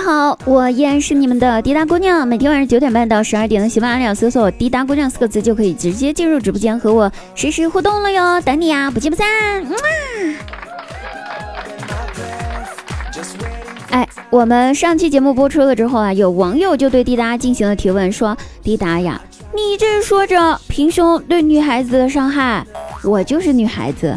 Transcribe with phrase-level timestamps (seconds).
[0.00, 2.26] 家好，我依然是你们的滴答姑娘。
[2.26, 9.26] 每天晚上九点半到十二点的喜马拉雅搜索“滴答姑娘”四个字，就可以直接进入直播间和我实时互动了哟，等你呀，不见不散。
[13.90, 19.20] 哎，我们上期节目播出了之后啊，有网友就对滴答进行了提问，说：“滴答呀，
[19.52, 22.66] 你这说着平胸对女孩子的伤害，
[23.04, 24.16] 我就是女孩子，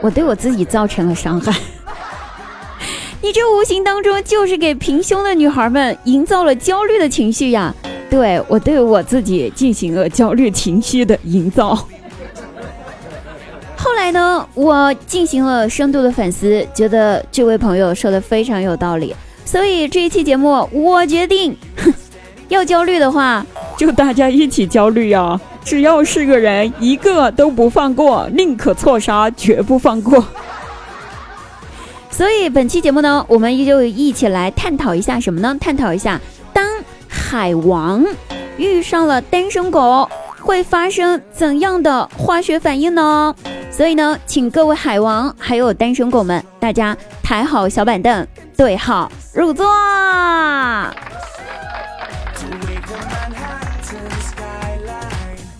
[0.00, 1.54] 我对我自己造成了伤害。”
[3.22, 7.72] 你这无形当中就是给平胸的女孩们营造了焦虑的情绪呀！
[8.10, 11.86] 对我对我自己进行了焦虑情绪的营造。
[13.76, 19.14] 后来呢，我进行了深度的反思，觉得这位朋友说的非常有道理，
[19.44, 21.56] 所以这一期节目我决定，
[22.48, 25.40] 要焦虑的话，就大家一起焦虑呀！
[25.64, 30.24] 只要是个人，一个都不放过，宁可错杀，绝不放过。
[32.12, 35.56] 所以本期节目呢，我们就一起来探讨一下什么呢？
[35.58, 36.20] 探讨一下，
[36.52, 36.64] 当
[37.08, 38.04] 海王
[38.58, 43.34] 遇上了单身狗，会发生怎样的化学反应呢？
[43.70, 49.66] 所以呢，请各位海王还有单身狗们，大家抬好小板凳，对号入座。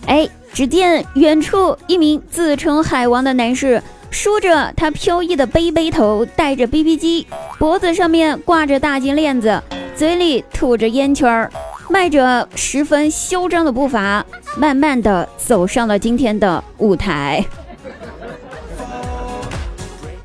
[0.05, 3.81] 哎，只见远处一名自称海王的男士。
[4.13, 9.61] 梳着他飘逸的背背头，带着 BB 机，脖子上面挂着大金链子，
[9.95, 11.51] 嘴里吐着烟圈儿，
[11.89, 14.23] 迈着十分嚣张的步伐，
[14.55, 17.43] 慢慢的走上了今天的舞台。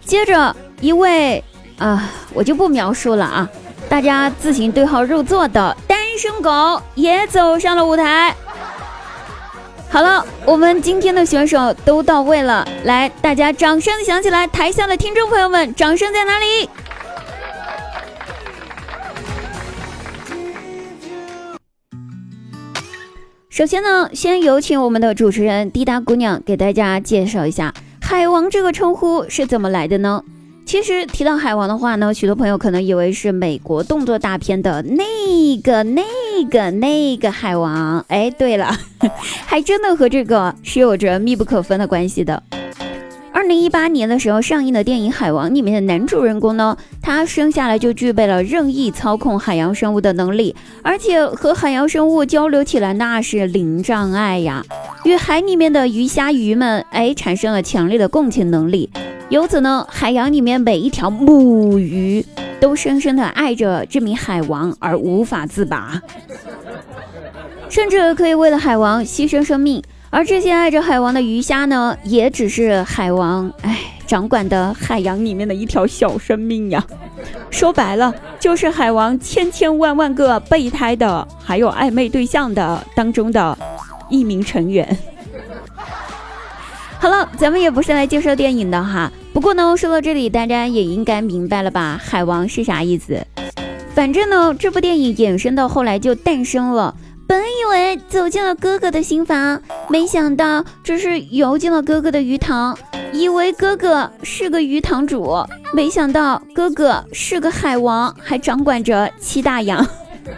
[0.05, 1.43] 接着，一位
[1.79, 3.49] 啊，我就不描述了啊，
[3.89, 8.37] 大家自行对号入座的单身狗也走上了舞台。
[9.91, 14.47] 好了，我们今天的选手都到位了，来，大家掌声响起来！
[14.47, 16.69] 台下的听众朋友们，掌声在哪里？
[23.49, 30.23] 首先呢，先有请我们的主持人滴答姑娘给大家介绍一下“海王”这个称呼是怎么来的呢？
[30.69, 36.03] 其实提到海王的话呢，许多朋友可能以为是美国动作大片的那个、那
[36.51, 38.05] 个、那个海王。
[38.09, 38.71] 哎，对了，
[39.47, 42.43] 还真的和这个是有着密不可分的关系的。
[43.39, 54.65] 二零一八年的时候上映的电影《海王》里面的男主人公呢，他生下来就具备了任意操控海洋生物的能力，而且和海洋生物交流起来那是零障碍呀，
[55.05, 58.91] 与海里面的鱼虾鱼们哎产生了强烈的共情能力。
[59.29, 62.27] 由此呢，海洋里面每一条母鱼
[62.61, 66.03] 都深深的爱着这名海王而无法自拔，
[67.69, 69.81] 甚至可以为了海王牺牲生命。
[70.11, 76.83] 而这些爱着海王的鱼虾呢，也只是海王哎掌管的海洋里面的一条小生命呀。
[77.51, 83.57] 说白了，就是海王千千万万个备胎的还有暧昧对象的当中的
[84.09, 84.97] 一名成员。
[86.99, 89.13] 好了，咱们也不是来介绍电影的哈。
[89.35, 92.01] 不过呢，说到这里，大家也应该明白了吧？
[92.03, 93.25] 海王是啥意思？
[93.95, 96.95] 反正呢，这部电影衍生到后来就诞生了。
[97.29, 102.77] 本以为走进了哥哥的新房，没想到只是游进了哥哥的鱼塘。
[103.13, 105.37] 以为哥哥是个鱼塘主，
[105.75, 109.87] 没想到哥哥是个海王，还掌管着七大洋。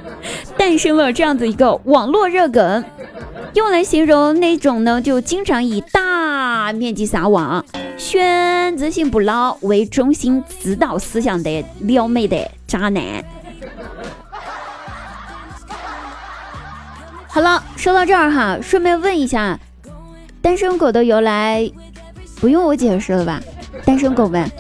[0.58, 2.84] 诞生了这样子一个网络热梗。
[3.54, 7.64] 用来形容那种呢，就经常以大面积撒网、
[7.96, 13.24] 选择性捕捞为中心指导思想的撩妹的渣男。
[17.32, 19.58] 好了，说到这儿哈，顺便问一下，
[20.42, 21.70] 单身狗的由来
[22.41, 23.41] 不用我解释了吧？
[23.84, 24.50] 单身狗们，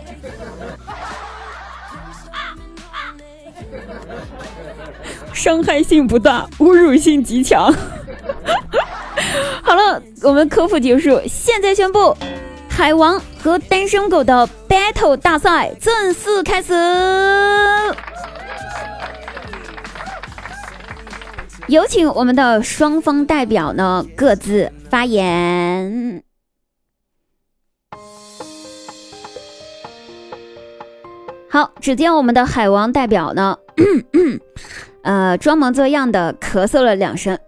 [5.32, 7.74] 伤害性不大，侮辱性极强。
[9.62, 12.16] 好了，我们科普结束，现在宣布，
[12.68, 16.72] 海王和单身狗的 battle 大赛正式开始。
[21.70, 26.20] 有请我们的双方代表呢各自发言。
[31.48, 33.56] 好，只见我们的海王代表呢，
[35.02, 37.38] 呃，装模作样的咳嗽了两声。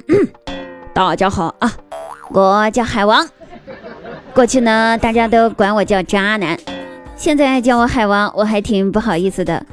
[0.92, 1.72] 大家好啊，
[2.28, 3.26] 我叫海王。
[4.34, 6.58] 过去呢，大家都管我叫渣男，
[7.16, 9.64] 现在叫我海王，我还挺不好意思的，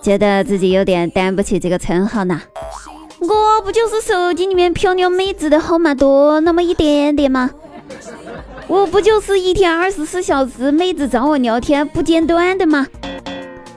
[0.00, 2.40] 觉得自己有点担不起这个称号呢。
[3.28, 7.50] 我不就是手机里面漂亮妹子的号码多那么一点点吗？
[8.68, 12.86] 我不就是一天二十四小时妹子找我聊天不间断的吗？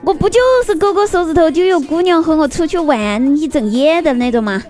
[0.02, 4.62] 我不就是勾勾手指头就有姑娘和我出去玩一整夜的那种吗？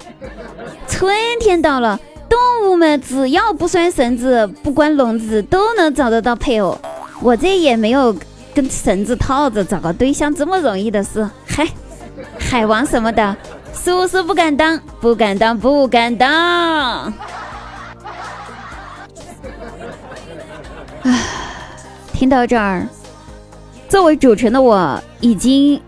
[0.89, 1.99] 春天到了，
[2.29, 6.77] 动物们只要不拴绳子、不关笼子，都能找得到配偶。
[7.23, 8.15] 我这也没有
[8.55, 11.29] 跟绳子套着找个对象这么容易的事。
[11.47, 11.69] 嗨，
[12.39, 13.37] 海王什么的，
[13.73, 17.13] 苏苏不敢当，不敢当，不敢当。
[22.13, 22.87] 听到这儿。
[23.89, 25.81] 作为主持人的我，已经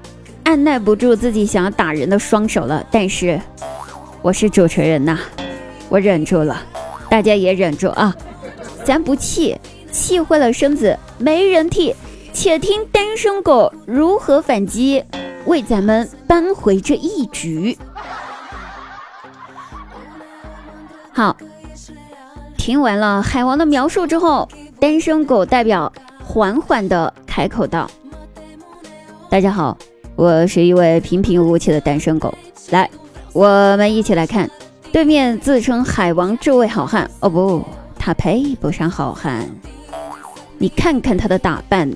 [0.43, 2.84] 按耐不住自己想要打人的双手了。
[2.90, 3.40] 但是，
[4.23, 5.19] 我是主持人呐，
[5.88, 6.61] 我忍住了，
[7.08, 8.14] 大家也忍住啊！
[8.85, 9.56] 咱不气，
[9.93, 11.94] 气坏了身子没人替。
[12.32, 15.05] 且听单身狗如何反击，
[15.46, 17.76] 为咱们扳回这一局。
[21.12, 21.36] 好，
[22.56, 24.48] 听完了海王的描述之后，
[24.80, 25.92] 单身狗代表。
[26.24, 27.90] 缓缓地开口道
[29.28, 29.76] ：“大家好，
[30.14, 32.32] 我是一位平平无奇的单身狗。
[32.70, 32.88] 来，
[33.34, 34.48] 我们一起来看
[34.92, 37.10] 对面自称海王这位好汉。
[37.20, 37.62] 哦不，
[37.98, 39.46] 他配不上好汉。
[40.58, 41.90] 你看看他的打扮，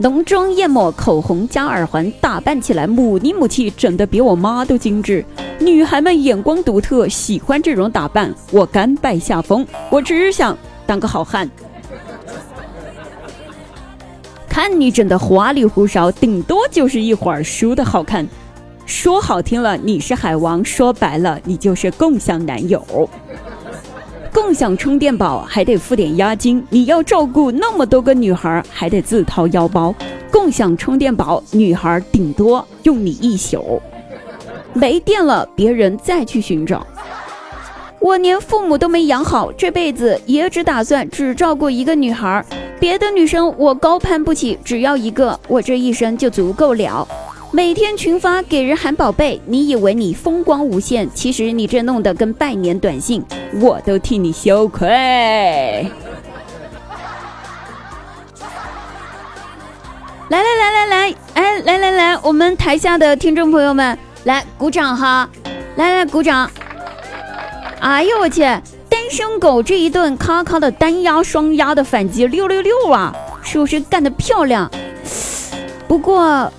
[0.00, 5.24] 浓妆艳抹，口红加耳环，打扮起来母里母气，整得比我妈都精致。
[5.58, 8.32] 女孩们眼光独特，喜欢这种打扮。
[8.52, 10.56] 我甘拜下风，我只想
[10.86, 11.50] 当个好汉。”
[14.48, 18.24] 看你整的花里胡哨，顶多就是一会儿输的好看。
[18.86, 22.80] 说好听了你是海王，说白了你就是共享男友。
[24.40, 29.92] 共享充电宝还得付点押金，你要照顾那么多个女孩，还得自掏腰包。
[30.30, 33.82] 共享充电宝，女孩顶多用你一宿，
[34.72, 36.86] 没电了别人再去寻找。
[37.98, 42.42] 我连父母都没养好，这辈子也只打算只照顾一个女孩，
[42.78, 47.06] 别的女生我高攀不起，只要一个，我这一生就足够了。
[47.50, 53.24] 每天群发给人喊宝贝，你以为你风光无限，其实你这弄得跟拜年短信，
[53.60, 54.86] 我都替你羞愧。
[60.28, 65.26] 来来来来来，哎，来来来，我们台下的听众朋友们，来鼓掌哈，
[65.76, 66.50] 来来鼓掌。
[67.80, 68.42] 哎呦我去！
[68.90, 73.14] 单身狗这一顿咔咔的单压双压的反击，六六六啊！
[73.42, 74.70] 是不是干得漂亮？
[75.86, 76.52] 不过，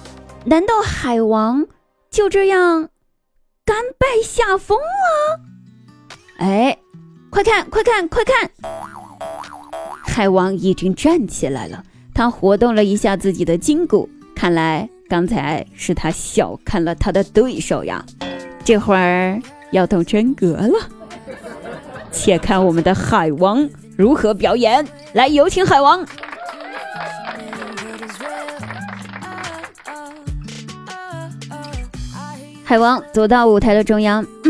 [0.49, 1.67] 难道海王
[2.09, 2.89] 就这样
[3.63, 5.39] 甘拜下风了？
[6.39, 6.75] 哎，
[7.29, 8.49] 快看快看快看！
[10.03, 11.83] 海王已经站起来了，
[12.15, 18.03] 他活动了一下自己的筋骨，看来刚才是他小看了他的对手呀，
[18.65, 19.39] 这会儿
[19.71, 20.89] 要动真格了。
[22.11, 26.03] 且看我们的海王如何表演，来有请海王。
[32.69, 34.23] 海王走到舞台的中央，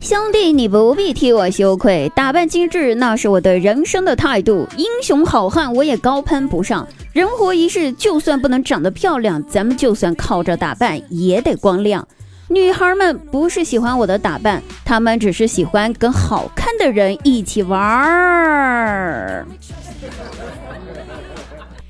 [0.00, 4.64] 兄弟，你不必替我羞愧，打扮精致那是我对人生的态度。
[4.76, 12.06] 英雄好汉我也高攀不上，人活一世，就算不能长得漂亮，咱们就算靠着打扮也得光亮。
[12.46, 19.44] 女孩们不是喜欢我的打扮，她们只是喜欢跟好看的人一起玩儿。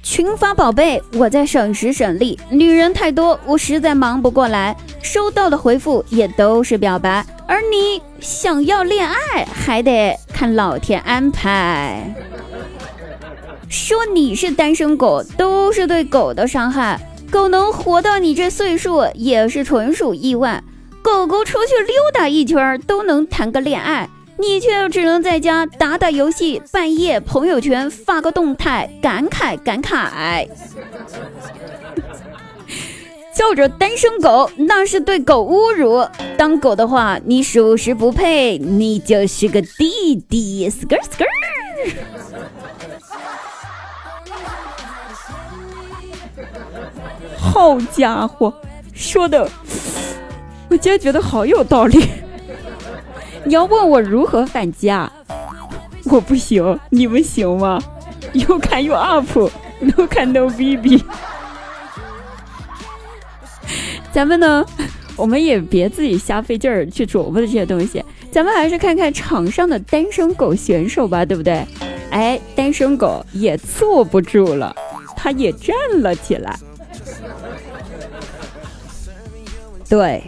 [0.03, 4.77] 群发宝贝，我在省时省力，女人太多，我实在忙不过来。
[5.01, 12.13] 收到的回复也都是表白，而你想要恋爱，还得看老天安排。
[13.69, 17.01] 说你是单身狗，都是对狗的伤害。
[17.31, 20.63] 狗能活到你这岁数也是纯属意外。
[21.01, 24.09] 狗狗出去溜达一圈都能谈个恋爱，
[24.43, 30.49] 你却只能在家打打游戏，半夜朋友圈发个动态，感慨感慨。
[33.33, 36.05] 叫着单身狗，那是对狗侮辱。
[36.37, 40.69] 当狗的话，你属实不配，你就是个弟弟。
[40.69, 41.25] skr skr。
[47.39, 48.53] 好家伙，
[48.93, 49.49] 说的
[50.69, 52.09] 我竟然觉得好有道理。
[53.45, 55.13] 你要问我如何反击啊？
[56.05, 57.81] 我不行，你们行吗？
[58.33, 61.03] 又看又 up，no 看 no bb。
[64.13, 64.65] 咱们呢，
[65.17, 71.67] 我们也别自己瞎费劲儿去琢磨这些东西，咱们还是看看场上的单身狗选手吧，对不对？
[72.11, 74.75] 哎，单身狗也坐不住了，
[75.17, 76.59] 他也站了起来。
[79.89, 80.23] 对，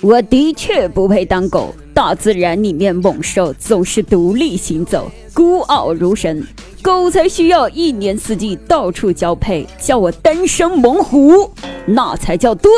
[0.00, 1.74] 我的确不配当狗。
[1.92, 6.46] 大自然里面猛兽总是独立行走，孤傲如神。
[6.82, 11.50] 狗才需要一年四季到处交配，叫我单身猛虎，
[11.86, 12.70] 那才叫对。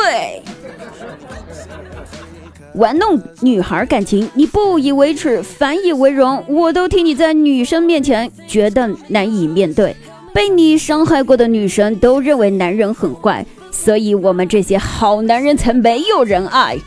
[2.74, 9.94] 玩弄女孩感情，你不以为耻，反以为荣，我都替你在女生面前觉得难以面对。
[10.34, 16.78] 被你伤害过的女生都认为男人很怪，所以我们这些好男人才没有人爱。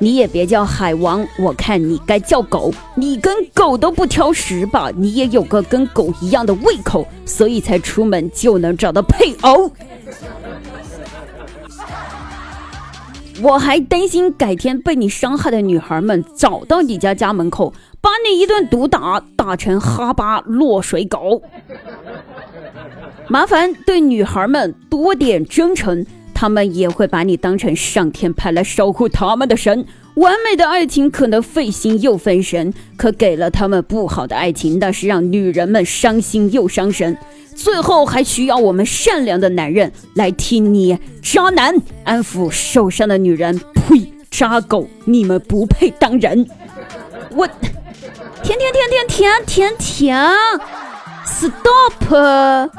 [0.00, 2.72] 你也别叫海王，我看你该叫狗。
[2.94, 4.90] 你跟狗都不挑食吧？
[4.96, 9.72] 你也有个跟狗一样的胃口，所以才出门就能找到配偶。
[13.40, 21.42] 我还担心改天被你伤害的女孩们找到你家家门口，把你一顿毒打，打成哈巴落水狗。
[23.28, 26.04] 麻烦对女孩们多点真诚，
[26.40, 29.84] 他们也会把你当成上天派来守护他们的神。
[30.14, 37.18] 完美的爱情可能费心又分神，可给了他们不好的爱情，那是让女人们伤心又伤神。
[37.56, 43.58] 最后还需要我们善良的男人来替你渣男安抚受伤的女人。
[43.74, 44.12] 呸！
[44.30, 46.46] 渣狗，你们不配当人。
[47.30, 47.48] 我，
[48.44, 50.14] 停停停停停停停
[51.26, 52.70] ！Stop！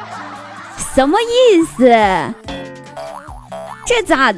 [0.96, 2.59] 什么意思？
[3.90, 4.32] 这咋？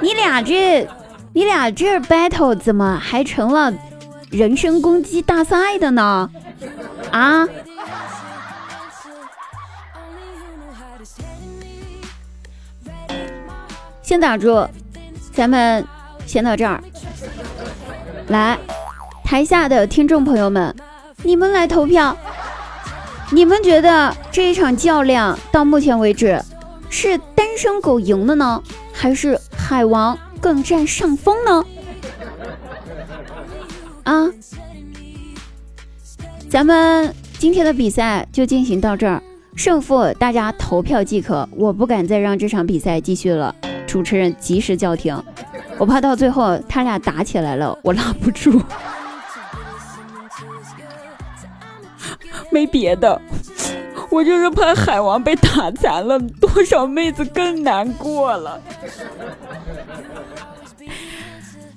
[0.00, 0.88] 你俩这，
[1.34, 3.70] 你俩这 battle 怎么还成了
[4.30, 6.30] 人身攻击大赛的呢？
[7.10, 7.46] 啊？
[14.00, 14.66] 先打住，
[15.30, 15.86] 咱们
[16.24, 16.82] 先到这儿。
[18.28, 18.56] 来，
[19.22, 20.74] 台下的听众朋友们，
[21.22, 22.16] 你们来投票。
[23.30, 26.42] 你们觉得这一场较量到目前为止
[26.90, 31.64] 是单身狗赢了呢，还是海王更占上风呢？
[34.04, 34.28] 啊，
[36.48, 39.22] 咱们今天的比赛就进行到这儿，
[39.54, 41.46] 胜负大家投票即可。
[41.52, 43.54] 我不敢再让这场比赛继续了。
[43.86, 45.22] 主持人及时叫停，
[45.78, 48.60] 我怕到最后他俩打起来了，我拉不住。
[52.50, 53.20] 没别的，
[54.10, 58.60] 我就是怕海王被打残了，多少妹子更难过了。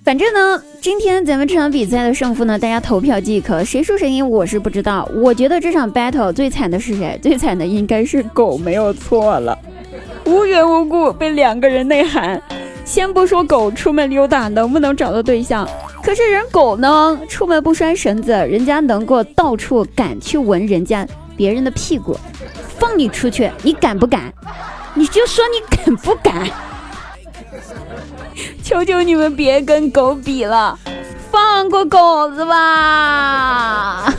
[0.04, 5.08] 反正呢，今天咱们这场比赛的胜负呢，大家投票即可，谁输谁赢我是不知道。
[5.14, 7.20] 我觉得这场 battle 最惨的是谁？
[7.22, 9.58] 最惨的应该是狗，没有错了。
[10.26, 12.42] 无缘无故被两个人内涵，
[12.84, 15.70] 先不说狗出门溜达能不能找到对象，
[16.02, 21.08] 可是人狗呢，出门不拴绳子，人家能够到处敢去闻人家
[21.42, 22.16] 别人的屁股，
[22.78, 24.32] 放你出去，你敢不敢？
[24.94, 26.48] 你就说你敢不敢？
[28.64, 30.78] 求求你们别跟狗比了，
[31.32, 34.14] 放过狗子吧。